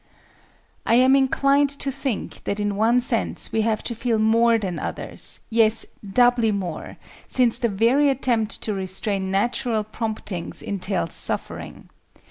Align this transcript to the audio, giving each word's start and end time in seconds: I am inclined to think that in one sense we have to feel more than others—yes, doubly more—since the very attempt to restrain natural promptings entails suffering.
I 0.83 0.95
am 0.95 1.15
inclined 1.15 1.69
to 1.77 1.91
think 1.91 2.43
that 2.45 2.59
in 2.59 2.75
one 2.75 3.01
sense 3.01 3.51
we 3.51 3.61
have 3.61 3.83
to 3.83 3.93
feel 3.93 4.17
more 4.17 4.57
than 4.57 4.79
others—yes, 4.79 5.85
doubly 6.13 6.51
more—since 6.51 7.59
the 7.59 7.69
very 7.69 8.09
attempt 8.09 8.63
to 8.63 8.73
restrain 8.73 9.29
natural 9.29 9.83
promptings 9.83 10.63
entails 10.63 11.13
suffering. 11.13 11.89